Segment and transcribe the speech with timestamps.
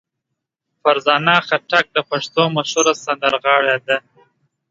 [0.81, 3.97] فرزانه خټک د پښتو مشهوره سندرغاړې ده.